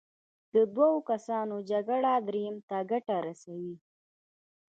د 0.53 0.55
دوو 0.75 0.91
کسانو 1.09 1.55
جګړه 1.71 2.13
دریم 2.27 2.55
ته 2.69 2.77
ګټه 2.91 3.15
رسوي. 3.27 3.73